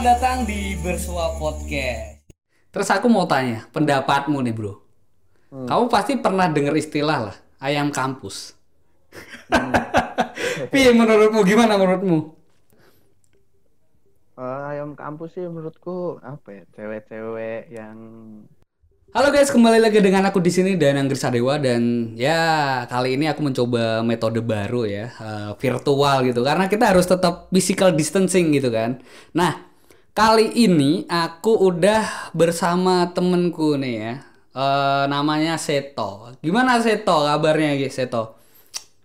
[0.00, 2.24] Selamat datang di Bersua Podcast.
[2.72, 4.80] Terus aku mau tanya, pendapatmu nih bro.
[5.52, 8.56] Kamu pasti pernah dengar istilah lah, ayam kampus.
[10.72, 12.32] Piye menurutmu, gimana menurutmu?
[14.40, 18.00] Eh, ayam kampus sih menurutku apa ya cewek-cewek yang
[19.12, 23.28] Halo guys, kembali lagi dengan aku di sini dan Anggris Sadewa dan ya kali ini
[23.28, 28.72] aku mencoba metode baru ya, eh, virtual gitu karena kita harus tetap physical distancing gitu
[28.72, 29.04] kan.
[29.36, 29.69] Nah,
[30.18, 34.12] kali ini aku udah bersama temenku nih ya.
[34.50, 36.34] Eh, namanya Seto.
[36.44, 38.22] Gimana Seto kabarnya guys, Seto?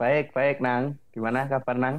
[0.01, 0.83] baik baik nang
[1.13, 1.95] gimana kabar nang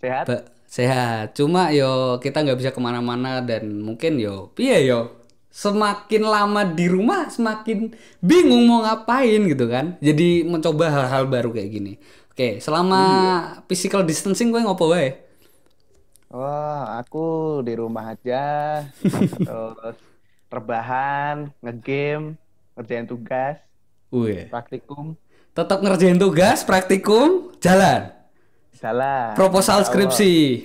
[0.00, 1.34] sehat Ba- sehat.
[1.38, 5.16] Cuma yo kita nggak bisa ke mana-mana dan mungkin yo, piye yo,
[5.50, 7.78] semakin lama di rumah semakin
[8.20, 9.96] bingung mau ngapain gitu kan.
[10.04, 11.92] Jadi mencoba hal-hal baru kayak gini.
[12.32, 13.00] Oke, selama
[13.66, 15.27] physical distancing gue ngopo wae?
[16.32, 18.44] Wah aku di rumah aja
[19.46, 19.96] terus
[20.48, 22.36] rebahan ngegame
[22.76, 23.56] ngerjain tugas
[24.08, 25.16] Wih, praktikum
[25.58, 28.14] tetap ngerjain tugas, praktikum, jalan.
[28.78, 30.62] salah Proposal skripsi.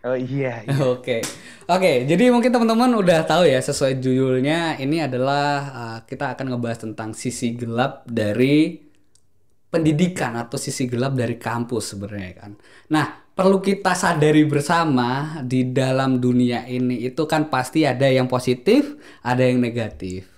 [0.00, 0.80] oh iya, iya.
[0.96, 1.20] Oke,
[1.68, 2.08] oke.
[2.08, 7.12] Jadi mungkin teman-teman udah tahu ya sesuai judulnya ini adalah uh, kita akan ngebahas tentang
[7.12, 8.80] sisi gelap dari
[9.68, 12.56] pendidikan atau sisi gelap dari kampus sebenarnya kan.
[12.96, 19.00] Nah, perlu kita sadari bersama di dalam dunia ini itu kan pasti ada yang positif,
[19.24, 20.28] ada yang negatif.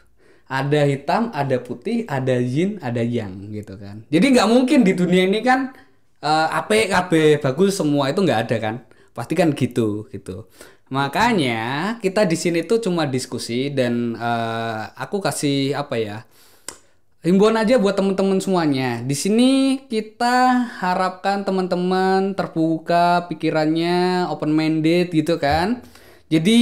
[0.46, 4.06] Ada hitam, ada putih, ada yin, ada yang gitu kan.
[4.06, 5.74] Jadi nggak mungkin di dunia ini kan
[6.22, 8.74] eh AP, KB, bagus semua itu nggak ada kan.
[9.10, 10.46] Pasti kan gitu gitu.
[10.94, 16.22] Makanya kita di sini tuh cuma diskusi dan eh, aku kasih apa ya?
[17.22, 18.98] Himbauan aja buat teman-teman semuanya.
[19.06, 25.86] Di sini kita harapkan teman-teman terbuka pikirannya, open minded gitu kan.
[26.26, 26.60] Jadi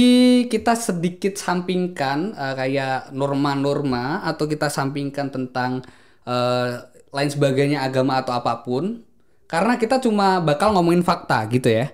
[0.53, 5.81] kita sedikit sampingkan eh, kayak norma-norma atau kita sampingkan tentang
[6.29, 6.77] eh,
[7.09, 9.01] lain sebagainya agama atau apa pun.
[9.49, 11.89] Karena kita cuma bakal ngomongin fakta gitu ya.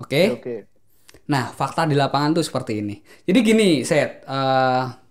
[0.00, 0.40] Oke?
[0.40, 0.56] oke
[1.28, 2.96] Nah, fakta di lapangan tuh seperti ini.
[3.28, 5.03] Jadi gini, Set, eh,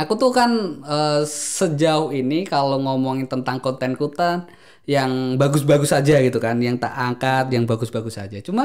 [0.00, 0.50] aku tuh kan
[0.84, 1.22] eh,
[1.58, 4.46] sejauh ini kalau ngomongin tentang konten-konten
[4.84, 8.38] yang bagus-bagus aja gitu kan, yang tak angkat, yang bagus-bagus aja.
[8.44, 8.64] Cuma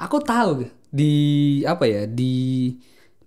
[0.00, 1.14] aku tahu di
[1.72, 2.34] apa ya di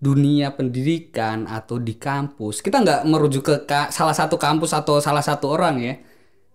[0.03, 5.23] dunia pendidikan atau di kampus kita nggak merujuk ke ka- salah satu kampus atau salah
[5.23, 5.95] satu orang ya.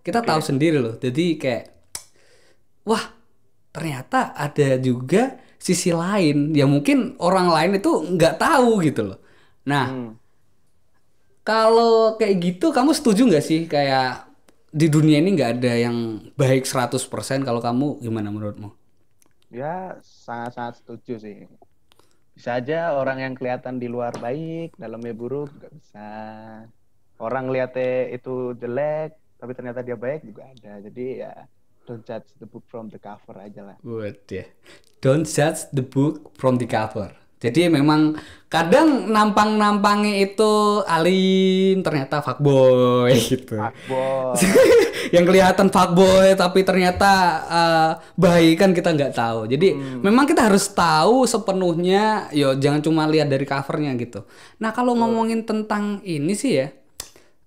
[0.05, 0.95] Kita tahu sendiri loh.
[0.97, 1.65] Jadi kayak
[2.87, 3.03] wah
[3.75, 9.19] ternyata ada juga sisi lain yang mungkin orang lain itu nggak tahu gitu loh.
[9.67, 10.11] Nah, Hmm.
[11.49, 14.29] Kalau kayak gitu kamu setuju nggak sih kayak
[14.69, 17.01] di dunia ini nggak ada yang baik 100%
[17.41, 18.69] kalau kamu gimana menurutmu?
[19.49, 21.49] ya sangat-sangat setuju sih
[22.37, 26.07] bisa aja orang yang kelihatan di luar baik dalamnya buruk nggak bisa
[27.17, 31.33] orang lihatnya itu jelek tapi ternyata dia baik juga ada jadi ya
[31.89, 34.45] don't judge the book from the cover aja lah Good ya.
[35.01, 37.15] Don't judge the book from the cover.
[37.39, 38.19] Jadi memang
[38.51, 43.55] kadang nampang-nampangnya itu alim ternyata fuckboy gitu.
[43.55, 44.35] Fuckboy.
[45.15, 47.11] yang kelihatan fuckboy tapi ternyata
[47.47, 49.47] eh, baik kan kita nggak tahu.
[49.47, 49.71] Jadi
[50.03, 52.27] memang kita harus tahu sepenuhnya.
[52.35, 54.27] Yo jangan cuma lihat dari covernya gitu.
[54.59, 56.67] Nah kalau ngomongin tentang ini sih ya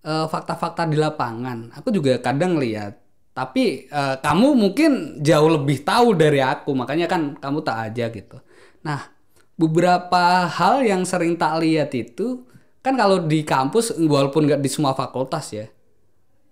[0.09, 2.97] eh, fakta-fakta di lapangan, aku juga kadang lihat.
[3.37, 8.41] Tapi eh, kamu mungkin jauh lebih tahu dari aku, makanya kan kamu tak aja gitu.
[8.89, 9.22] Nah
[9.57, 12.45] beberapa hal yang sering tak lihat itu
[12.83, 15.67] kan kalau di kampus walaupun nggak di semua fakultas ya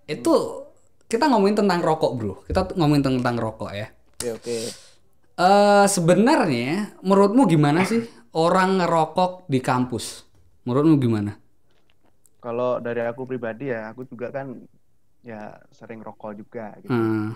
[0.09, 0.33] itu
[1.11, 2.33] kita ngomongin tentang rokok bro.
[2.47, 3.87] Kita ngomongin tentang rokok ya.
[4.15, 4.57] Oke oke.
[5.41, 8.01] Eh sebenarnya menurutmu gimana sih
[8.35, 10.05] orang ngerokok di kampus?
[10.67, 11.31] Menurutmu gimana?
[12.43, 14.47] Kalau dari aku pribadi ya aku juga kan
[15.31, 15.41] ya
[15.77, 16.93] sering rokok juga gitu.
[16.93, 17.33] Hmm,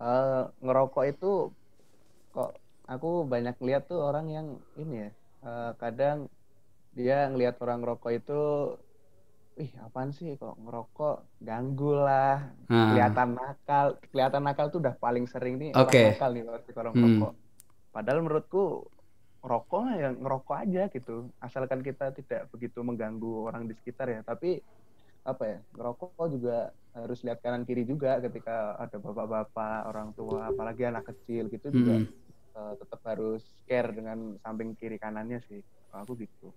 [0.00, 1.26] Eh, ngerokok itu
[2.34, 2.50] kok
[2.86, 4.46] aku banyak lihat tuh orang yang
[4.78, 5.10] ini ya
[5.42, 6.18] eh, kadang
[6.96, 8.40] dia ngelihat orang ngerokok itu
[9.56, 12.92] ih apaan sih kok ngerokok ganggu lah Ah.
[12.92, 16.02] kelihatan nakal kelihatan nakal tuh udah paling sering nih orang Oke.
[16.12, 17.00] nakal nih kalau orang Hmm.
[17.00, 17.32] ngerokok
[17.92, 18.62] padahal menurutku
[19.40, 24.60] rokok ya ngerokok aja gitu asalkan kita tidak begitu mengganggu orang di sekitar ya tapi
[25.24, 26.56] apa ya ngerokok juga
[26.92, 32.04] harus lihat kanan kiri juga ketika ada bapak-bapak orang tua apalagi anak kecil gitu juga
[32.56, 32.72] Hmm.
[32.72, 35.60] eh, tetap harus care dengan samping kiri kanannya sih
[35.92, 36.48] aku gitu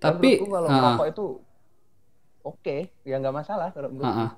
[0.00, 0.72] Tapi, kalau ah.
[0.72, 1.26] ngerokok itu
[2.42, 4.30] oke ya nggak masalah kalau ah, ah.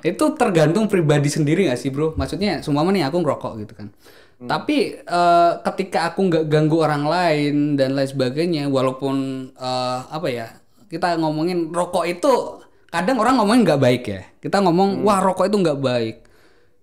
[0.00, 2.16] Itu tergantung pribadi sendiri gak sih bro?
[2.16, 3.92] Maksudnya semua nih aku ngerokok gitu kan.
[4.42, 10.48] Tapi eh, ketika aku nggak ganggu orang lain dan lain sebagainya, walaupun eh, apa ya
[10.88, 12.32] kita ngomongin rokok itu
[12.90, 14.22] kadang orang ngomongin nggak baik ya.
[14.40, 16.16] Kita ngomong wah rokok itu nggak baik.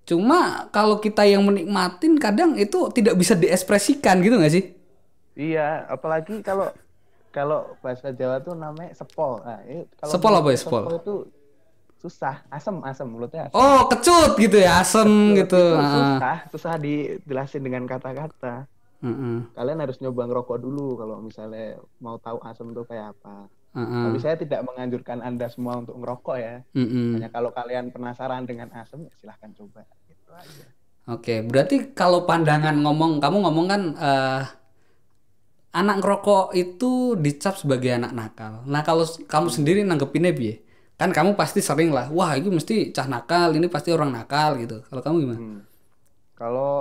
[0.10, 4.66] Cuma kalau kita yang menikmatin kadang itu tidak bisa diekspresikan gitu nggak sih?
[5.38, 6.74] Iya, apalagi kalau
[7.30, 9.38] kalau bahasa Jawa tuh namanya sepol.
[9.46, 10.84] Nah, ini kalau Sepol apa ya, mulut sepol?
[10.98, 11.16] itu
[12.00, 13.54] susah, asem, asem mulutnya asem.
[13.54, 15.54] Oh kecut gitu ya asem gitu.
[15.54, 16.18] Itu Ah.
[16.18, 18.66] susah, susah dijelasin dengan kata-kata.
[19.00, 19.38] Heeh.
[19.54, 23.46] Kalian harus nyoba ngerokok dulu kalau misalnya mau tahu asem tuh kayak apa.
[23.78, 24.04] Heeh.
[24.10, 26.56] Tapi saya tidak menganjurkan Anda semua untuk ngerokok ya.
[26.74, 27.22] Mm-mm.
[27.22, 29.86] Hanya kalau kalian penasaran dengan asem, ya silahkan coba.
[31.10, 34.42] Oke, berarti kalau pandangan ngomong, kamu ngomong kan eh,
[35.70, 38.66] anak ngerokok itu dicap sebagai anak nakal.
[38.66, 40.66] Nah kalau kamu sendiri nanggepinnya piye?
[41.00, 44.84] Kan kamu pasti sering lah, wah ini mesti cah nakal, ini pasti orang nakal gitu.
[44.90, 45.40] Kalau kamu gimana?
[45.40, 45.60] Hmm.
[46.36, 46.72] Kalau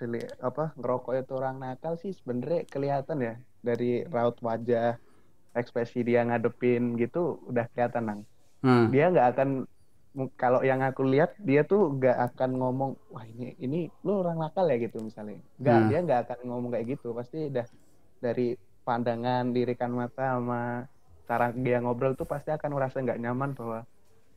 [0.00, 4.96] dili- apa ngerokok itu orang nakal sih sebenarnya kelihatan ya dari raut wajah,
[5.60, 8.20] ekspresi dia ngadepin gitu udah kelihatan nang.
[8.64, 8.88] Hmm.
[8.92, 9.48] Dia nggak akan
[10.34, 14.64] kalau yang aku lihat dia tuh nggak akan ngomong wah ini ini lu orang nakal
[14.64, 15.36] ya gitu misalnya.
[15.56, 15.88] Nggak, Hmm.
[15.88, 17.12] dia nggak akan ngomong kayak gitu.
[17.12, 17.66] Pasti udah
[18.16, 20.88] dari pandangan, lirikan mata sama
[21.26, 23.82] cara dia ngobrol tuh pasti akan merasa nggak nyaman bahwa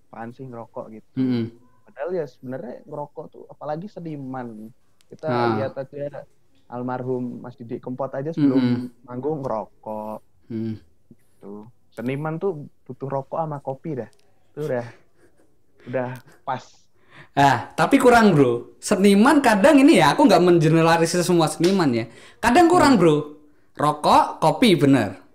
[0.10, 1.10] apaan sih ngerokok gitu.
[1.16, 1.46] Mm-mm.
[1.86, 4.74] Padahal ya sebenarnya ngerokok tuh apalagi seniman.
[5.08, 5.48] Kita Nah.
[5.56, 6.26] lihat aja
[6.68, 8.62] almarhum Mas Didi Kempot aja sebelum
[9.02, 10.76] manggung ngerokok Hmm.
[11.40, 11.70] tuh.
[11.90, 14.10] Seniman tuh butuh rokok sama kopi dah.
[14.52, 14.86] Itu udah
[15.89, 16.09] udah
[16.45, 16.63] pas.
[17.33, 18.77] Ah, tapi kurang bro.
[18.80, 22.06] Seniman kadang ini ya, aku nggak mengeneralisir semua seniman ya.
[22.38, 23.38] Kadang kurang bro.
[23.75, 25.30] Rokok, kopi bener.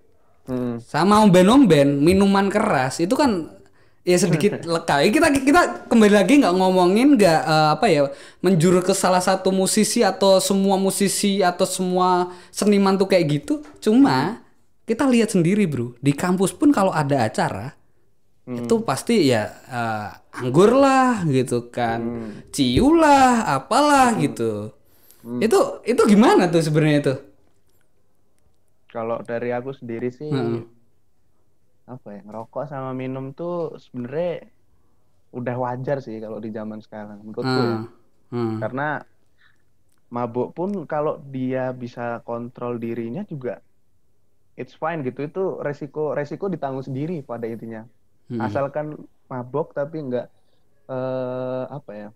[0.45, 0.77] Hmm.
[0.77, 3.49] sama omben-omben minuman keras itu kan
[4.05, 5.01] ya sedikit lekal.
[5.01, 8.13] Ya, kita kita kembali lagi nggak ngomongin nggak eh, apa ya
[8.45, 13.65] menjuru ke salah satu musisi atau semua musisi atau semua seniman tuh kayak gitu.
[13.81, 14.45] Cuma
[14.85, 17.73] kita lihat sendiri bro di kampus pun kalau ada acara
[18.45, 20.09] itu pasti ya eh,
[20.45, 22.01] anggur lah gitu kan,
[22.53, 24.69] ciu lah, apalah gitu.
[25.41, 27.19] Itu itu gimana tuh sebenarnya tuh?
[28.93, 30.63] Kalau dari aku sendiri sih Heeh.
[31.85, 34.49] apa ya ngerokok sama minum tuh sebenarnya
[35.35, 37.75] udah wajar sih kalau di zaman sekarang menurutku ya.
[37.75, 37.85] Hmm.
[38.31, 38.57] Hmm.
[38.61, 39.03] Karena
[40.13, 43.65] mabuk pun kalau dia bisa kontrol dirinya juga
[44.55, 45.25] it's fine gitu.
[45.27, 47.89] Itu resiko resiko ditanggung sendiri pada intinya.
[48.27, 48.41] Hmm.
[48.41, 48.87] Asalkan
[49.27, 50.27] mabuk tapi nggak
[50.85, 52.09] eh, apa ya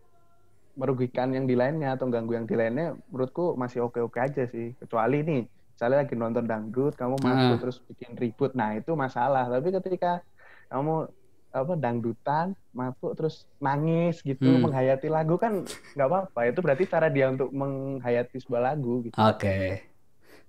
[0.78, 4.78] merugikan yang di lainnya atau ganggu yang di lainnya, menurutku masih oke-oke aja sih.
[4.78, 5.42] Kecuali nih,
[5.74, 7.24] misalnya lagi nonton dangdut, kamu Ah.
[7.26, 9.50] mabuk terus bikin ribut, nah itu masalah.
[9.50, 10.22] Tapi ketika
[10.70, 11.10] kamu
[11.50, 14.70] apa dangdutan, mabuk terus nangis gitu, Hmm.
[14.70, 15.66] menghayati lagu kan
[15.98, 16.40] nggak apa-apa.
[16.46, 19.18] Itu berarti cara dia untuk menghayati sebuah lagu gitu.
[19.18, 19.82] Oke.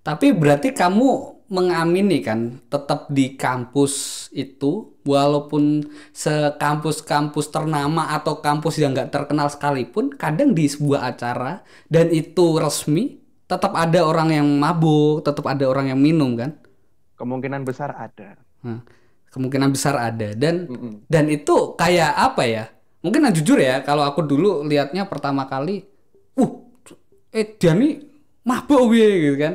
[0.00, 5.82] Tapi berarti kamu mengamini kan tetap di kampus itu walaupun
[6.14, 13.18] sekampus-kampus ternama atau kampus yang nggak terkenal sekalipun kadang di sebuah acara dan itu resmi
[13.50, 16.54] tetap ada orang yang mabuk, tetap ada orang yang minum kan?
[17.18, 18.38] Kemungkinan besar ada.
[18.62, 18.86] Nah,
[19.34, 20.94] kemungkinan besar ada dan Mm-mm.
[21.10, 22.64] dan itu kayak apa ya?
[23.02, 25.82] Mungkin nah, jujur ya, kalau aku dulu lihatnya pertama kali,
[26.38, 26.52] uh,
[27.34, 27.98] eh dia nih
[28.46, 29.52] mabuk piye," gitu kan.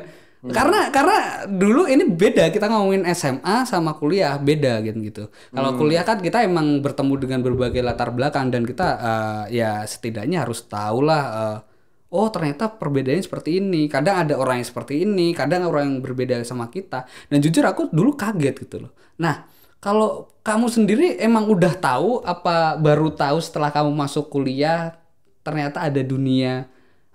[0.52, 5.24] Karena karena dulu ini beda kita ngomongin SMA sama kuliah beda gitu gitu.
[5.50, 10.46] Kalau kuliah kan kita emang bertemu dengan berbagai latar belakang dan kita eh, ya setidaknya
[10.46, 11.58] harus tahu lah eh,
[12.14, 13.90] oh ternyata perbedaannya seperti ini.
[13.90, 17.04] Kadang ada orang yang seperti ini, kadang orang yang berbeda sama kita.
[17.28, 18.92] Dan jujur aku dulu kaget gitu loh.
[19.18, 19.44] Nah,
[19.82, 24.94] kalau kamu sendiri emang udah tahu apa baru tahu setelah kamu masuk kuliah
[25.42, 26.66] ternyata ada dunia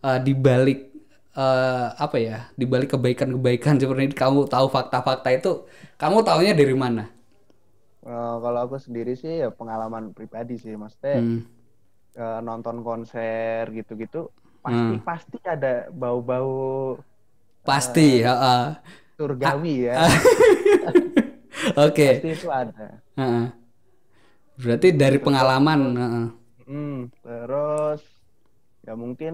[0.04, 0.91] eh, di balik
[1.38, 5.50] eh, apa ya di balik kebaikan-kebaikan seperti ini kamu tahu fakta-fakta itu
[6.02, 7.04] kamu taunya dari mana?
[8.08, 11.46] Eh, kalau aku sendiri sih ya pengalaman pribadi sih, maksudnya Hmm.
[12.20, 14.18] eh, nonton konser gitu-gitu
[14.66, 15.02] pasti Hmm.
[15.08, 15.68] pasti ada
[16.02, 16.50] bau-bau
[17.66, 18.66] Pasti, heeh.
[19.18, 19.98] surgawi ya,
[21.78, 22.08] Oke.
[22.08, 23.02] pasti itu ada.
[23.18, 23.46] heeh.
[24.60, 26.26] Berarti dari pengalaman, heeh.
[26.68, 28.02] Hmm, terus
[28.88, 29.34] ya mungkin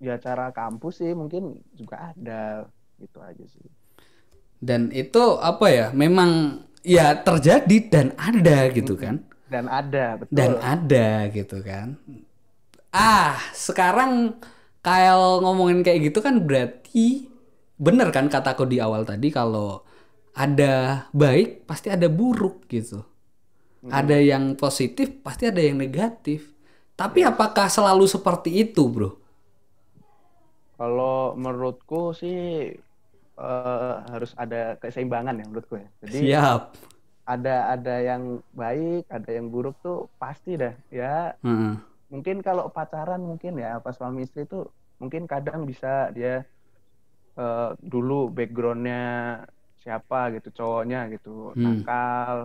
[0.00, 2.64] di acara kampus sih mungkin juga ada
[2.96, 3.68] gitu aja sih.
[4.56, 5.86] Dan itu apa ya?
[5.92, 9.20] Memang ya terjadi dan ada gitu kan?
[9.52, 10.32] Dan ada betul.
[10.32, 12.00] Dan ada gitu kan?
[12.90, 14.40] Ah, sekarang
[14.80, 17.28] Kyle ngomongin kayak gitu kan berarti
[17.76, 19.84] bener kan kataku di awal tadi kalau
[20.32, 23.04] ada baik pasti ada buruk gitu.
[23.80, 26.52] Ada yang positif pasti ada yang negatif.
[26.96, 29.19] Tapi apakah selalu seperti itu, Bro?
[30.80, 32.36] Kalau menurutku sih
[33.40, 35.88] eh, harus ada keseimbangan ya menurutku ya.
[36.02, 36.60] Jadi Siap.
[37.28, 38.22] ada ada yang
[38.52, 40.74] baik, ada yang buruk tuh pasti dah.
[40.90, 41.74] Ya Heeh.
[42.12, 44.66] mungkin kalau pacaran mungkin ya pas suami istri tuh
[45.00, 46.42] mungkin kadang bisa dia
[47.38, 49.02] eh, dulu backgroundnya
[49.80, 51.80] siapa gitu cowoknya gitu Hmm.
[51.84, 52.36] nakal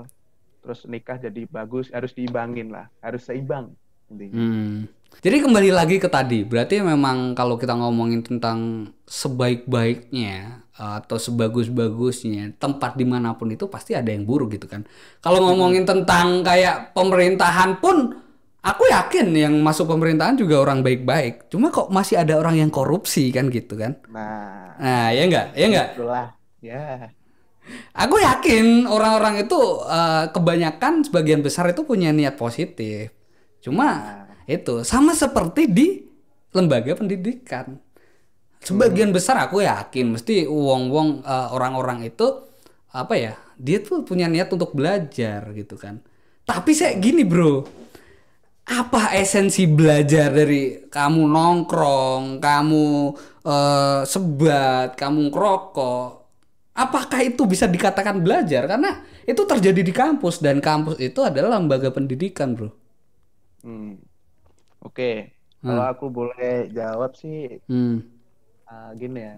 [0.63, 3.75] terus nikah jadi bagus harus diimbangin lah harus seimbang
[4.11, 4.41] intinya.
[4.41, 4.89] Hmm.
[5.23, 12.99] Jadi kembali lagi ke tadi, berarti memang kalau kita ngomongin tentang sebaik-baiknya atau sebagus-bagusnya tempat
[12.99, 14.85] di mana pun itu pasti ada yang buruk gitu kan.
[15.23, 18.13] Kalau ngomongin tentang kayak pemerintahan pun,
[18.61, 21.49] aku yakin yang masuk pemerintahan juga orang baik-baik.
[21.49, 23.97] Cuma kok masih ada orang yang korupsi kan gitu kan?
[24.13, 25.87] Nah, Nah, ya enggak, ya enggak.
[25.95, 26.25] itulah
[26.59, 27.15] ya.
[27.95, 29.57] Aku yakin orang-orang itu
[29.87, 33.14] eh, kebanyakan sebagian besar itu punya niat positif.
[33.65, 35.87] Cuma itu sama seperti di
[36.53, 37.81] lembaga pendidikan.
[38.61, 42.45] Sebagian besar aku yakin mesti uang-uang eh, orang-orang itu
[42.93, 43.33] apa ya?
[43.57, 45.97] Dia tuh punya niat untuk belajar gitu kan.
[46.45, 47.65] Tapi saya gini, Bro.
[48.65, 52.85] Apa esensi belajar dari kamu nongkrong, kamu
[53.45, 56.09] eh, sebat, kamu ngerokok?
[56.75, 58.69] Apakah itu bisa dikatakan belajar?
[58.69, 62.84] Karena itu terjadi di kampus dan kampus itu adalah lembaga pendidikan, bro.
[63.65, 63.97] Hmm.
[64.85, 65.33] Oke,
[65.65, 68.05] kalau aku boleh jawab sih Hmm.
[68.69, 69.35] ah, gini ya.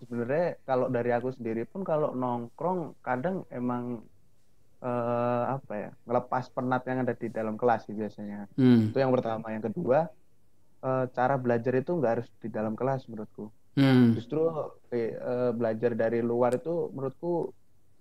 [0.00, 4.00] Sebenarnya kalau dari aku sendiri pun kalau nongkrong kadang emang
[4.82, 8.48] eh, apa ya ngelepas penat yang ada di dalam kelas sih biasanya.
[8.56, 8.88] Hmm.
[8.88, 9.52] Itu yang pertama.
[9.52, 10.08] Yang kedua
[10.82, 13.52] eh, cara belajar itu nggak harus di dalam kelas menurutku.
[13.76, 14.16] Hmm.
[14.16, 14.42] Justru
[14.90, 17.52] eh, belajar dari luar itu menurutku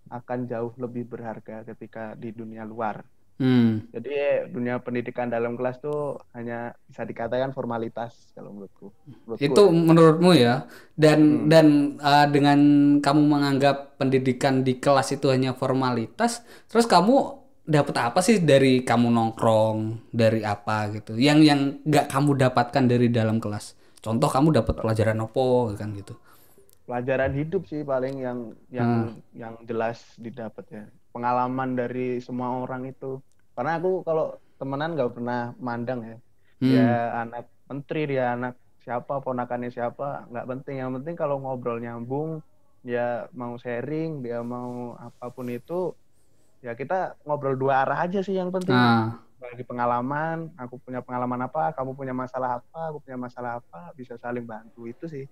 [0.10, 3.04] akan jauh lebih berharga ketika di dunia luar.
[3.42, 3.90] Hmm.
[3.96, 4.10] Jadi
[4.56, 5.98] dunia pendidikan dalam kelas tuh
[6.38, 8.88] hanya bisa dikatakan formalitas kalau menurutku.
[9.28, 9.76] Menurutku Itu ya.
[9.90, 10.54] menurutmu ya.
[11.04, 11.20] Dan
[11.52, 11.68] dan
[11.98, 12.60] uh, dengan
[13.06, 17.14] kamu menganggap pendidikan di kelas itu hanya formalitas, terus kamu
[17.66, 19.78] dapat apa sih dari kamu nongkrong,
[20.14, 21.18] dari apa gitu?
[21.18, 23.66] Yang yang nggak kamu dapatkan dari dalam kelas.
[24.06, 25.46] Contoh kamu dapat pelajaran apa
[25.80, 26.14] kan gitu.
[26.86, 28.40] pelajaran hidup sih paling yang
[28.78, 29.22] yang Hmm.
[29.42, 30.84] yang jelas didapat ya.
[31.14, 33.20] Pengalaman dari semua orang itu.
[33.56, 36.18] Karena aku kalau temenan nggak pernah mandang ya.
[36.62, 36.70] Hmm.
[36.70, 36.90] Dia
[37.26, 40.76] anak menteri, dia anak siapa, ponakannya siapa, nggak penting.
[40.82, 42.42] Yang penting kalau ngobrol nyambung,
[42.82, 45.94] dia mau sharing, dia mau apa pun itu,
[46.66, 48.74] ya kita ngobrol dua arah aja sih yang penting.
[48.74, 53.90] Nah, bagi pengalaman, aku punya pengalaman apa, kamu punya masalah apa, aku punya masalah apa,
[53.98, 55.26] bisa saling bantu itu sih.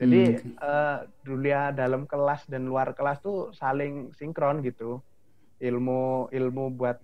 [0.00, 4.98] Jadi eh, dunia dalam kelas dan luar kelas tuh saling sinkron gitu.
[5.62, 6.98] Ilmu ilmu buat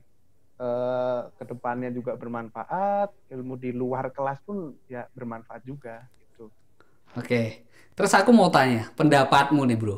[0.59, 6.51] eh, ke depannya juga bermanfaat, ilmu di luar kelas pun ya bermanfaat juga gitu.
[7.15, 7.65] Oke.
[7.95, 9.97] Terus aku mau tanya, pendapatmu nih, Bro.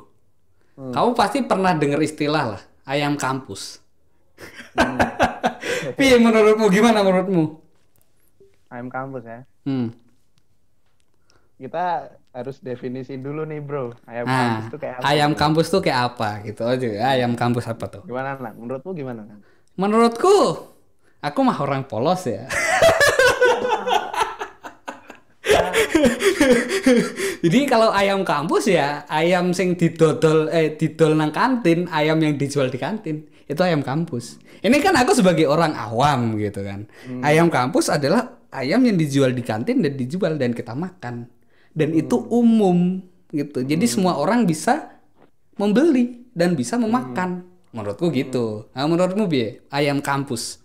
[0.81, 0.93] Hmm.
[0.97, 3.85] Kamu pasti pernah dengar istilah lah, ayam kampus.
[4.73, 4.97] Hmm.
[6.00, 7.61] Piye menurutmu gimana menurutmu?
[8.73, 9.40] Ayam kampus ya.
[9.69, 9.93] Hmm.
[11.61, 13.93] Kita harus definisi dulu nih bro.
[14.09, 15.05] Ayam Nah, kampus tuh kayak apa?
[15.11, 16.88] ayam kampus tuh kayak apa gitu aja.
[17.12, 18.02] Ayam kampus apa tuh?
[18.09, 18.55] Gimana nak?
[18.57, 19.21] Menurutmu gimana?
[19.29, 19.40] Nak?
[19.81, 20.37] Menurutku,
[21.25, 22.45] aku mah orang polos ya.
[27.41, 32.69] Jadi kalau ayam kampus ya ayam sing didodol eh didol nang kantin, ayam yang dijual
[32.69, 34.37] di kantin itu ayam kampus.
[34.61, 36.85] Ini kan aku sebagai orang awam gitu kan.
[37.25, 41.25] Ayam kampus adalah ayam yang dijual di kantin dan dijual dan kita makan.
[41.73, 43.01] Dan itu umum
[43.33, 43.65] gitu.
[43.65, 45.01] Jadi semua orang bisa
[45.57, 47.49] membeli dan bisa memakan.
[47.71, 48.67] Menurutku gitu.
[48.75, 50.59] Nah, menurutmu bi ayam kampus?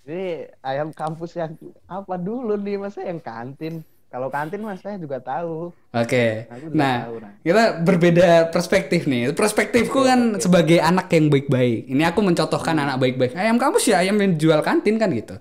[0.00, 1.52] Jadi ayam kampus yang
[1.86, 3.84] apa dulu nih masa yang kantin?
[4.10, 5.70] Kalau kantin mas saya juga tahu.
[5.94, 6.50] Oke.
[6.50, 7.32] Juga Nah, tahu, nah.
[7.46, 9.30] kita berbeda perspektif nih.
[9.36, 11.86] Perspektifku kan sebagai anak yang baik-baik.
[11.86, 12.84] Ini aku mencontohkan Hmm.
[12.90, 13.32] anak baik-baik.
[13.38, 15.38] Ayam kampus ya ayam yang dijual kantin kan gitu.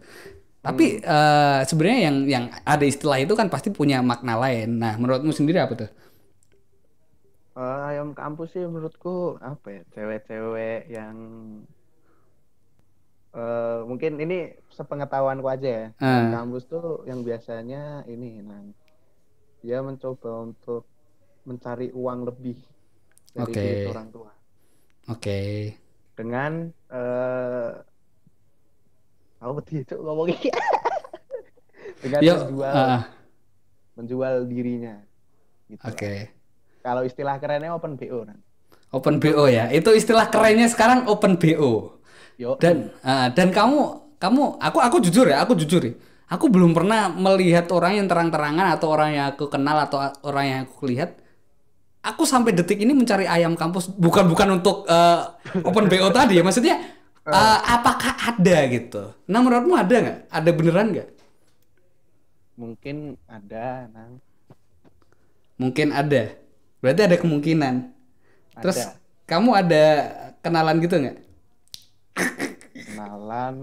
[0.62, 1.06] Tapi Hmm.
[1.06, 4.78] eh, sebenarnya yang yang ada istilah itu kan pasti punya makna lain.
[4.78, 5.90] Nah, menurutmu sendiri apa tuh?
[7.60, 11.16] Eh, ayam kampus sih menurutku apa ya cewek-cewek yang
[13.36, 15.86] eh mungkin ini sepengetahuanku aja ya.
[16.00, 16.32] Ah.
[16.40, 18.72] Kampus tuh yang biasanya ini Nan.
[19.60, 20.88] Dia mencoba untuk
[21.44, 22.56] mencari uang lebih
[23.36, 24.32] dari duit orang tua
[25.12, 25.40] Oke.
[26.16, 27.72] dengan eh
[29.40, 30.36] apa itu ngomongnya
[32.04, 33.04] dengan Yuk, menjual ah,
[34.00, 34.96] menjual dirinya
[35.68, 35.84] gitu.
[35.84, 36.39] Oke.
[36.80, 38.24] Kalau istilah kerennya open BO.
[38.90, 39.68] Open BO ya.
[39.70, 42.00] Itu istilah kerennya sekarang open BO.
[42.40, 42.56] Yo.
[42.56, 45.94] Dan ah, dan kamu kamu aku aku jujur ya, aku jujur ya.
[46.30, 50.60] Aku belum pernah melihat orang yang terang-terangan atau orang yang aku kenal atau orang yang
[50.70, 51.18] aku lihat.
[52.00, 55.20] Aku sampai detik ini mencari ayam kampus bukan bukan untuk eh,
[55.68, 56.44] open BO tadi ya.
[56.46, 56.76] Maksudnya
[57.28, 59.04] eh, apakah ada gitu?
[59.28, 60.20] Nah menurutmu ada nggak?
[60.32, 61.10] Ada beneran nggak?
[62.60, 64.20] Mungkin ada, Nang.
[65.56, 66.36] Mungkin ada.
[66.80, 67.76] Berarti ada kemungkinan.
[68.60, 68.96] Terus Ada.
[69.28, 69.84] kamu ada
[70.40, 71.18] kenalan gitu nggak?
[72.74, 73.56] Kenalan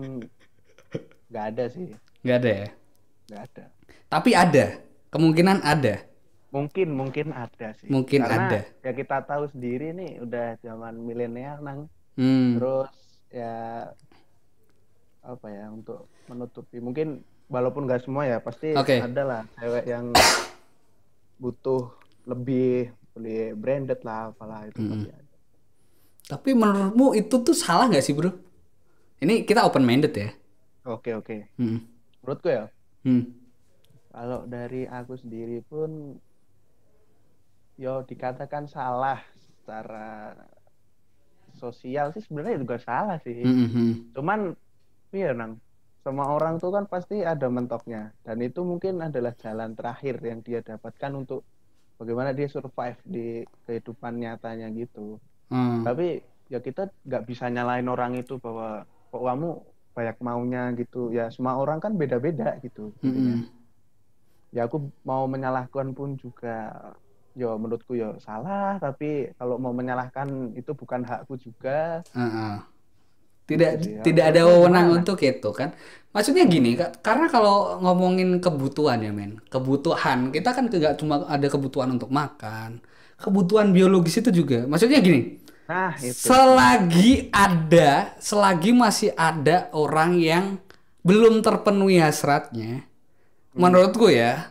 [1.28, 1.92] nggak ada sih,
[2.24, 2.68] Nggak ada ya.
[3.26, 3.64] nggak ada.
[4.06, 4.64] Tapi ada.
[5.10, 5.94] Kemungkinan ada.
[6.52, 7.88] Mungkin mungkin ada sih.
[7.88, 8.60] Mungkin Karena ada.
[8.84, 11.80] ya kita tahu sendiri nih udah zaman milenial nang.
[12.16, 12.56] Hmm.
[12.56, 12.92] Terus
[13.28, 13.54] ya
[15.26, 17.20] apa ya untuk menutupi mungkin
[17.50, 19.02] walaupun nggak semua ya pasti Oke.
[19.02, 20.14] ada lah cewek yang
[21.36, 21.90] butuh
[22.24, 24.90] lebih beli branded lah apalah itu Hmm.
[24.92, 25.34] pasti ada.
[26.26, 28.30] Tapi menurutmu itu tuh salah nggak sih bro?
[29.22, 30.30] Ini kita open minded ya.
[30.84, 31.36] Oke oke.
[31.56, 31.80] Hmm.
[32.20, 32.64] Menurutku ya
[33.02, 33.24] Hmm.
[34.10, 36.18] kalau dari aku sendiri pun
[37.76, 39.20] yo dikatakan salah
[39.62, 40.32] secara
[41.56, 43.40] sosial sih sebenarnya juga salah sih.
[43.40, 43.92] Hmm, hmm, hmm.
[44.12, 44.40] Cuman
[45.12, 45.56] iya nang
[46.04, 50.60] semua orang tuh kan pasti ada mentoknya dan itu mungkin adalah jalan terakhir yang dia
[50.62, 51.42] dapatkan untuk
[51.96, 55.20] bagaimana dia survive di kehidupan nyatanya gitu.
[55.48, 55.82] Hmm.
[55.82, 56.20] Tapi
[56.52, 59.50] ya kita nggak bisa nyalain orang itu bahwa kok kamu
[59.96, 61.10] banyak maunya gitu.
[61.10, 62.92] Ya semua orang kan beda-beda gitu.
[63.00, 63.48] Hmm.
[64.52, 66.72] Ya aku mau menyalahkan pun juga
[67.36, 72.00] yo menurutku yo salah tapi kalau mau menyalahkan itu bukan hakku juga.
[72.16, 72.75] Heeh.
[73.46, 75.70] Tidak sih, tidak aku ada wewenang untuk itu kan.
[76.10, 76.74] Maksudnya gini,
[77.04, 79.38] karena kalau ngomongin kebutuhan ya, men.
[79.52, 82.80] Kebutuhan, kita kan nggak cuma ada kebutuhan untuk makan.
[83.20, 84.64] Kebutuhan biologis itu juga.
[84.66, 86.14] Maksudnya gini, Nah, itu.
[86.14, 90.44] selagi ada, selagi masih ada orang yang
[91.02, 92.86] belum terpenuhi hasratnya,
[93.54, 94.50] menurutku ya,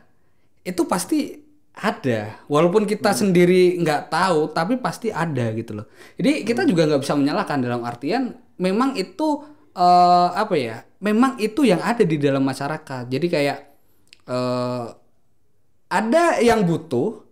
[0.68, 1.40] itu pasti
[1.76, 2.40] ada.
[2.48, 5.88] Walaupun kita sendiri nggak tahu, tapi pasti ada gitu loh.
[6.16, 9.44] Jadi kita juga nggak bisa menyalahkan dalam artian memang itu
[9.76, 10.78] eh, apa ya?
[11.04, 13.04] Memang itu yang ada di dalam masyarakat.
[13.10, 13.60] Jadi kayak
[14.30, 14.86] eh,
[15.90, 17.24] ada yang butuh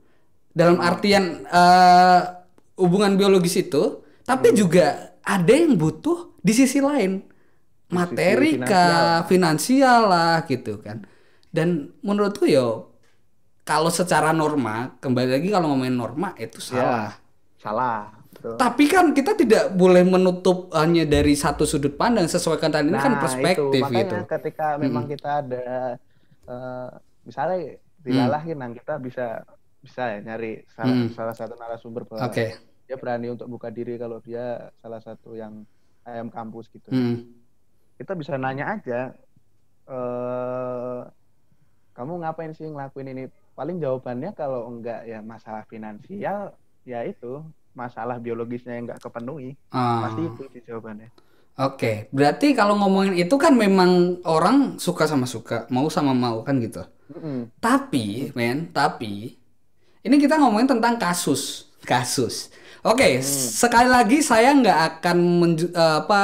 [0.54, 2.22] dalam artian eh,
[2.78, 7.24] hubungan biologis itu, tapi juga ada yang butuh di sisi lain
[7.94, 11.06] materi kah, finansial lah gitu kan.
[11.54, 12.94] Dan menurutku yo
[13.64, 17.16] kalau secara norma, kembali lagi kalau ngomongin norma itu salah.
[17.56, 18.23] salah.
[18.44, 18.60] Betul.
[18.60, 23.16] Tapi kan kita tidak boleh menutup hanya dari satu sudut pandang sesuai kata ini kan
[23.16, 23.80] Nah, perspektif itu.
[23.80, 24.18] Makanya gitu.
[24.28, 25.64] ketika memang kita ada
[26.44, 26.90] eh,
[27.24, 29.48] misalnya dilalahin nang kita bisa
[29.80, 31.08] bisa ya nyari salah, Hmm.
[31.16, 32.52] salah satu narasumber bahwa Oke.
[32.84, 35.64] dia berani untuk buka diri kalau dia salah satu yang
[36.04, 36.92] ayam kampus gitu.
[36.92, 37.24] Hmm.
[37.96, 39.16] Kita bisa nanya aja
[39.88, 41.00] eh
[41.94, 43.24] kamu ngapain sih ngelakuin ini?
[43.54, 46.52] Paling jawabannya kalau enggak ya masalah finansial
[46.84, 47.40] ya itu
[47.74, 49.58] masalah biologisnya yang enggak kepenuhi.
[49.74, 50.08] Ah.
[50.08, 51.10] Pasti itu sih jawabannya.
[51.54, 56.58] Oke, berarti kalau ngomongin itu kan memang orang suka sama suka, mau sama mau kan
[56.58, 56.82] gitu.
[57.14, 57.54] Mm-mm.
[57.62, 59.38] Tapi, men, tapi
[60.02, 62.50] ini kita ngomongin tentang kasus, kasus.
[62.82, 66.22] Oke, sekali lagi saya nggak akan menju- eh, apa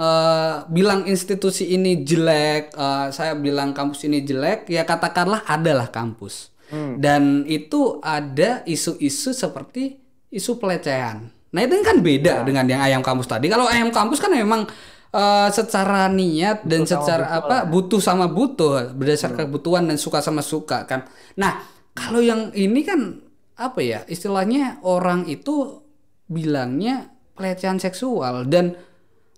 [0.00, 6.54] eh, bilang institusi ini jelek, eh, saya bilang kampus ini jelek, ya katakanlah adalah kampus.
[6.70, 9.98] Dan itu ada isu-isu seperti
[10.30, 11.28] isu pelecehan.
[11.50, 13.50] Nah itu kan beda dengan yang ayam kampus tadi.
[13.50, 14.66] Kalau ayam kampus kan memang
[15.10, 20.86] eh, secara niat dan secara apa butuh sama butuh berdasarkan kebutuhan dan suka sama suka
[20.86, 21.10] kan.
[21.34, 21.62] Nah
[21.92, 23.18] kalau yang ini kan
[23.60, 25.84] apa ya istilahnya orang itu
[26.30, 28.78] bilangnya pelecehan seksual dan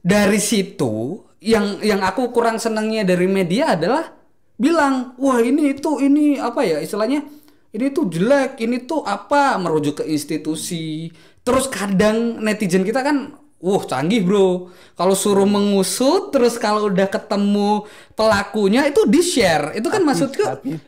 [0.05, 4.15] dari situ yang yang aku kurang senangnya dari media adalah
[4.55, 7.27] bilang wah ini itu ini apa ya istilahnya
[7.73, 11.09] ini tuh jelek ini tuh apa merujuk ke institusi
[11.43, 17.89] terus kadang netizen kita kan wah canggih bro kalau suruh mengusut terus kalau udah ketemu
[18.15, 20.79] pelakunya itu di share itu kan maksudku habis,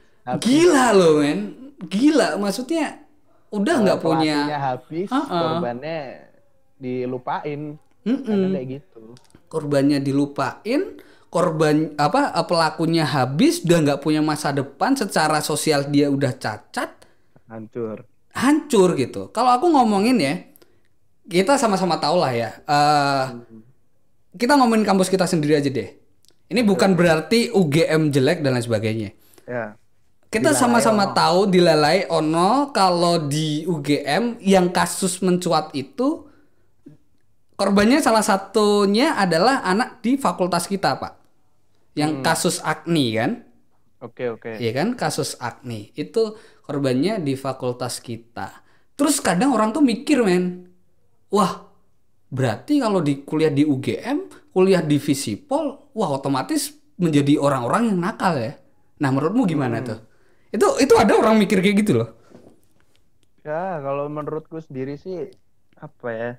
[0.45, 3.05] gila loh men gila maksudnya
[3.55, 5.31] udah nggak punya habis, Ha-ha.
[5.31, 5.99] korbannya
[6.75, 7.79] dilupain.
[8.05, 8.27] Mm-mm.
[8.27, 9.03] Kadang kayak gitu.
[9.49, 10.99] korbannya dilupain
[11.35, 16.95] korban apa eh, pelakunya habis udah nggak punya masa depan secara sosial dia udah cacat
[17.51, 18.07] Hancur.
[18.31, 19.35] hancur gitu.
[19.35, 20.35] Kalau aku ngomongin ya
[21.27, 23.25] kita sama-sama tahu lah ya eh,
[24.39, 25.91] kita ngomongin kampus kita sendiri aja deh.
[26.47, 29.11] Ini bukan berarti UGM jelek dan lain sebagainya.
[29.45, 29.75] Ya.
[30.33, 36.27] kita sama-sama tahu dilalai ono kalau di UGM yang kasus mencuat itu
[37.55, 41.24] korbannya salah satunya adalah anak di fakultas kita pak
[41.95, 43.47] yang kasus Agni kan
[44.05, 44.53] Oke oke.
[44.61, 46.37] Iya kan kasus Agni itu
[46.69, 48.61] korbannya di fakultas kita.
[49.01, 50.69] Terus kadang orang tuh mikir men,
[51.33, 51.73] wah
[52.29, 58.37] berarti kalau di kuliah di UGM, kuliah di Visipol, wah otomatis menjadi orang-orang yang nakal
[58.37, 58.53] ya.
[59.01, 59.99] Nah menurutmu gimana tuh?
[60.53, 62.09] Itu itu ada orang mikir kayak gitu loh.
[63.45, 65.17] Ya kalau menurutku sendiri sih
[65.81, 66.31] apa ya?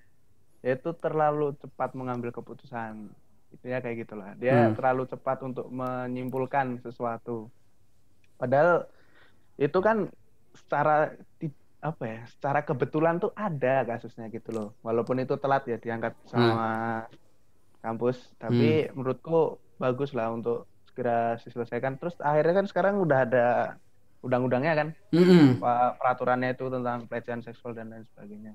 [0.66, 2.94] Ya itu terlalu cepat mengambil keputusan.
[3.54, 4.30] Itu ya kayak gitulah.
[4.42, 7.50] Dia terlalu cepat untuk menyimpulkan sesuatu.
[8.40, 8.86] Padahal
[9.60, 9.98] itu kan
[10.56, 11.14] secara
[11.80, 12.20] apa ya?
[12.34, 14.68] Secara kebetulan tuh ada kasusnya gitu loh.
[14.82, 16.66] Walaupun itu telat ya diangkat sama
[17.84, 22.02] kampus, tapi menurutku bagus lah untuk segera diselesaikan.
[22.02, 23.46] Terus akhirnya kan sekarang udah ada
[24.26, 25.62] undang-undangnya kan, Mm-mm.
[25.62, 28.54] pa- peraturannya itu tentang pelecehan seksual dan lain sebagainya.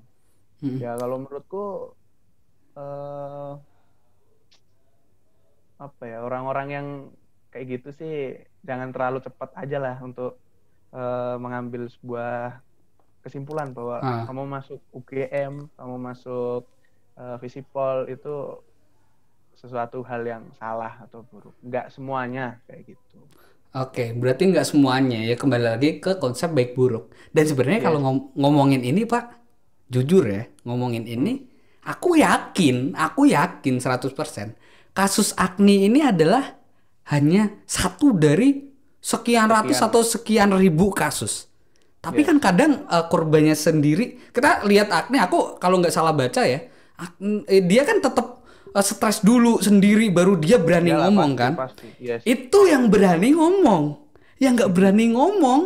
[0.61, 0.83] Mm-mm.
[0.83, 1.63] Ya kalau menurutku
[2.75, 3.70] eh
[5.81, 6.87] apa ya orang-orang yang
[7.49, 8.15] kayak gitu sih
[8.61, 10.37] jangan terlalu cepat aja lah untuk
[10.91, 12.61] eh, mengambil sebuah
[13.21, 14.23] kesimpulan bahwa Ah.
[14.25, 16.67] kamu masuk UGM, kamu masuk
[17.15, 18.59] eh, Visipol itu
[19.53, 21.53] sesuatu hal yang salah atau buruk.
[21.61, 23.17] Nggak semuanya kayak gitu.
[23.71, 27.07] Oke, berarti nggak semuanya ya kembali lagi ke konsep baik buruk.
[27.31, 29.25] Dan sebenarnya kalau ngom- ngomongin ini Pak,
[29.87, 31.47] jujur ya, ngomongin ini,
[31.87, 34.59] aku yakin, aku yakin 100%
[34.91, 36.59] kasus Agni ini adalah
[37.11, 41.49] hanya satu dari sekian ratus atau sekian ribu kasus.
[42.01, 46.65] Tapi kan kadang eh, korbannya sendiri, kita lihat Agni, aku kalau nggak salah baca ya,
[46.97, 48.41] Agni- eh, dia kan tetap
[48.73, 51.51] eh, stres dulu sendiri, baru dia berani Iyalah, ngomong pasti, kan.
[51.57, 51.87] Pasti.
[52.01, 52.21] Yes.
[52.25, 53.83] Itu yang berani ngomong.
[54.41, 55.61] Yang nggak berani ngomong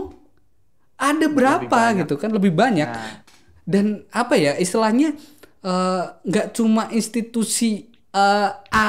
[0.95, 2.88] ada berapa gitu kan lebih banyak.
[2.88, 3.23] Nah.
[3.63, 5.15] Dan apa ya istilahnya
[5.63, 8.88] eh, nggak cuma institusi eh, A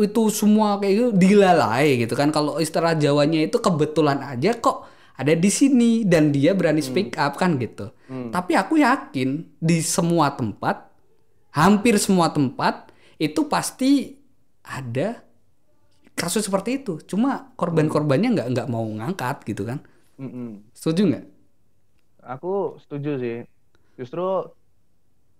[0.00, 2.32] itu semua kayak gitu dilalai gitu kan.
[2.32, 7.38] Kalau istilah Jawanya itu kebetulan aja kok ada di sini dan dia berani speak up
[7.38, 7.92] kan gitu.
[8.08, 10.90] Tapi aku yakin di semua tempat
[11.54, 12.90] hampir semua tempat
[13.22, 14.18] itu pasti
[14.66, 15.22] ada
[16.18, 16.98] kasus seperti itu.
[17.06, 19.78] Cuma korban-korbannya nggak nggak mau ngangkat gitu kan.
[20.18, 20.62] Mm-mm.
[20.74, 21.24] Setuju nggak?
[22.26, 23.38] Aku setuju sih.
[23.94, 24.50] Justru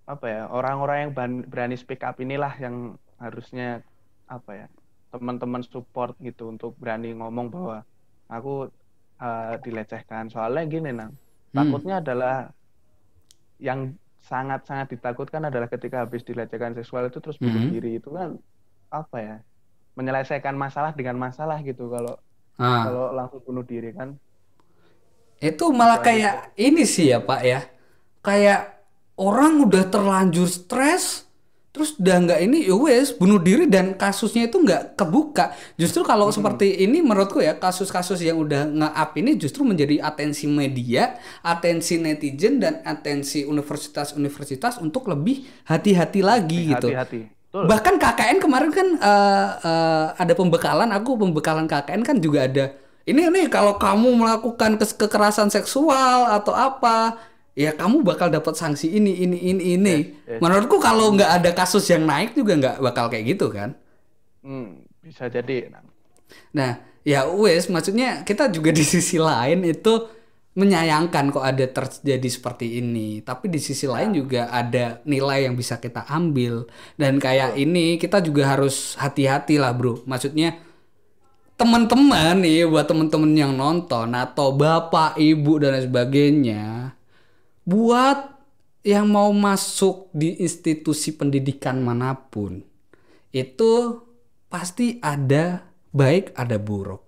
[0.05, 1.13] apa ya orang-orang yang
[1.49, 3.81] berani speak up inilah yang harusnya
[4.29, 4.67] apa ya
[5.09, 7.79] teman-teman support gitu untuk berani ngomong bahwa
[8.29, 8.69] aku
[9.17, 10.27] eh, dilecehkan.
[10.29, 11.15] Soalnya gini nang,
[11.55, 12.51] takutnya adalah
[13.63, 17.71] yang sangat-sangat ditakutkan adalah ketika habis dilecehkan seksual itu terus bunuh Mhm.
[17.71, 18.35] diri itu kan
[18.91, 19.37] apa ya
[19.95, 22.19] menyelesaikan masalah dengan masalah gitu kalau
[22.57, 22.89] Ah.
[22.89, 24.19] kalau langsung bunuh diri kan
[25.39, 27.61] Itu malah kayak ini sih ya Pak ya.
[28.25, 28.81] Kayak
[29.21, 31.29] orang udah terlanjur stres,
[31.75, 35.51] terus udah nggak ini ya wes bunuh diri dan kasusnya itu nggak kebuka.
[35.75, 41.19] Justru kalau seperti ini menurutku ya kasus-kasus yang udah nge-up ini justru menjadi atensi media,
[41.43, 46.95] atensi netizen dan atensi universitas-universitas untuk lebih hati-hati lagi gitu.
[46.95, 52.51] hati-hati betul Bahkan KKN kemarin kan eh, eh, ada pembekalan, aku pembekalan KKN kan juga
[52.51, 52.75] ada.
[53.05, 57.21] Ini nih kalau kamu melakukan kekerasan seksual atau apa,
[57.55, 59.97] ya kamu bakal dapat sanksi ini, ini, ini, ini.
[60.27, 60.43] yes.
[60.43, 63.79] Menurutku kalau nggak ada kasus yang naik juga nggak bakal kayak gitu kan.
[64.43, 65.71] Hmm, bisa jadi.
[66.53, 70.11] Nah, ya wes, maksudnya kita juga di sisi lain itu
[70.55, 73.23] menyayangkan kok ada terjadi seperti ini.
[73.23, 76.67] Tapi di sisi lain juga ada nilai yang bisa kita ambil.
[76.95, 80.07] Dan kayak ini kita juga harus hati-hati lah bro.
[80.07, 80.55] Maksudnya
[81.59, 86.95] teman-teman nih buat teman-teman yang nonton atau bapak, ibu dan lain sebagainya.
[87.65, 88.37] Buat
[88.85, 92.61] yang mau masuk di institusi pendidikan mana pun
[93.33, 93.73] itu
[94.53, 97.03] pasti ada baik ada buruk.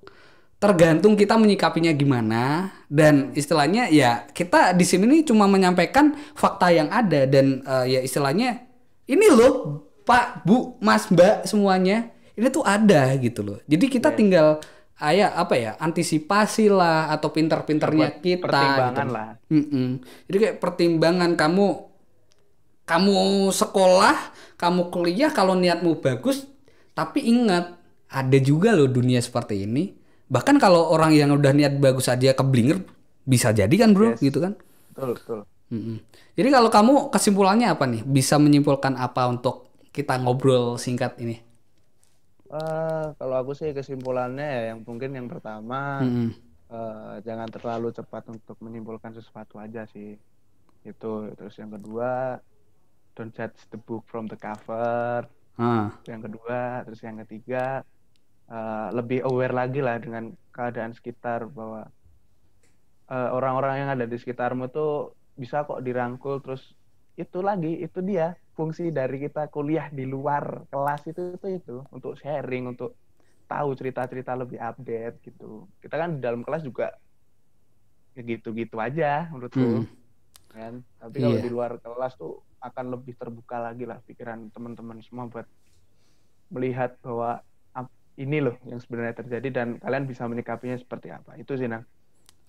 [0.57, 6.89] Tergantung kita menyikapinya gimana dan istilahnya ya kita di sini nih cuma menyampaikan fakta yang
[6.89, 8.65] ada dan eh, ya istilahnya
[9.05, 13.59] ini loh Pak Bu Mas Mbak semuanya ini tuh ada gitu loh.
[13.69, 14.65] Jadi kita tinggal
[14.97, 19.17] ayah apa ya antisipasi lah atau pinter-pinternya kita pertimbangan gitu.
[19.17, 19.29] lah.
[19.53, 19.89] Mm-mm.
[20.29, 21.67] Jadi kayak pertimbangan kamu
[22.87, 24.15] kamu sekolah,
[24.57, 26.47] kamu kuliah kalau niatmu bagus,
[26.95, 27.75] tapi ingat
[28.07, 29.91] ada juga loh dunia seperti ini.
[30.31, 32.83] Bahkan kalau orang yang udah niat bagus aja keblinger
[33.27, 34.55] bisa jadi kan bro, gitu kan?
[34.95, 35.41] Betul, betul.
[35.67, 35.99] Mm-mm.
[36.39, 38.07] Jadi kalau kamu kesimpulannya apa nih?
[38.07, 41.46] Bisa menyimpulkan apa untuk kita ngobrol singkat ini?
[42.47, 46.31] Eh, kalau aku sih kesimpulannya ya yang mungkin yang pertama Mm-mm.
[46.71, 50.15] eh, jangan terlalu cepat untuk menyimpulkan sesuatu aja sih.
[50.87, 52.39] Itu terus yang kedua
[53.17, 55.27] don't judge the book from the cover.
[55.59, 57.83] Ah, Yang kedua, terus yang ketiga
[58.51, 61.91] eh, lebih aware lagi lah dengan keadaan sekitar bahwa
[63.07, 66.75] orang-orang yang ada di sekitarmu tuh bisa kok dirangkul terus
[67.15, 71.77] itu lagi itu dia fungsi dari kita kuliah di luar kelas itu itu itu.
[71.93, 72.97] Untuk sharing untuk
[73.47, 75.69] tahu cerita-cerita lebih update gitu.
[75.79, 76.91] Kita kan di dalam kelas juga
[78.17, 79.61] ya gitu-gitu aja menurutku.
[79.61, 79.87] Hmm.
[80.57, 80.81] kan?
[80.97, 81.45] Tapi kalau Iya.
[81.45, 85.45] di luar kelas tuh akan lebih terbuka lagi lah pikiran teman-teman semua buat
[86.49, 87.45] melihat bahwa
[88.17, 91.37] ini loh yang sebenarnya terjadi dan kalian bisa menyikapinya seperti apa.
[91.37, 91.85] Itu sih nang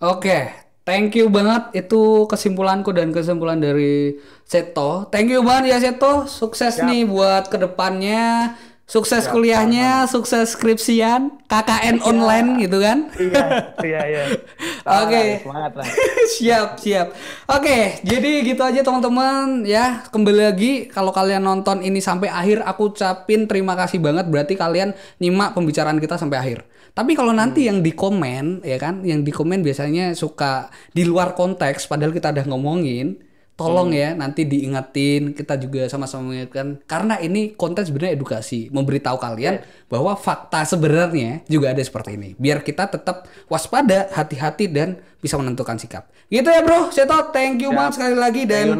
[0.00, 0.48] Oke,
[0.88, 4.16] thank you banget itu kesimpulanku dan kesimpulan dari
[4.48, 5.04] Seto.
[5.12, 6.24] Thank you banget ya Seto.
[6.24, 8.56] Sukses nih buat ke depannya.
[8.88, 13.12] Sukses kuliahnya, sukses skripsian, KKN online gitu kan.
[13.20, 14.22] iya iya iya
[15.04, 15.44] Oke.
[16.40, 17.12] siap, siap.
[17.52, 20.08] Oke, jadi gitu aja teman-teman ya.
[20.08, 24.96] Kembali lagi kalau kalian nonton ini sampai akhir aku ucapin terima kasih banget berarti kalian
[25.20, 26.64] nyimak pembicaraan kita sampai akhir.
[26.94, 31.32] Tapi kalau nanti yang di komen ya kan, yang di komen biasanya suka di luar
[31.34, 33.26] konteks padahal kita udah ngomongin.
[33.58, 36.78] Tolong ya nanti diingetin kita juga sama-sama mengingatkan.
[36.86, 42.38] Karena ini konten sebenarnya edukasi memberitahu kalian bahwa fakta sebenarnya juga ada seperti ini.
[42.38, 46.06] Biar kita tetap waspada hati-hati dan bisa menentukan sikap.
[46.30, 46.94] Gitu ya bro.
[46.94, 48.78] Seto thank you banget sekali lagi dan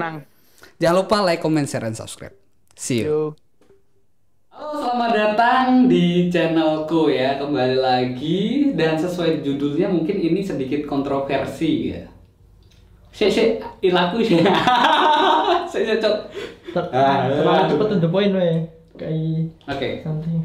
[0.78, 2.38] jangan lupa like comment share dan subscribe.
[2.78, 3.34] See you.
[3.34, 3.47] Yuk.
[4.58, 7.38] Halo, selamat datang di channelku ya.
[7.38, 12.02] Kembali lagi dan sesuai judulnya mungkin ini sedikit kontroversi ya.
[13.14, 14.42] Sik sik ilaku sih.
[15.70, 16.16] Sik sik cok.
[16.74, 18.66] Ter- terlalu cepet to the point weh
[18.98, 20.02] kayak Oke.
[20.02, 20.42] santai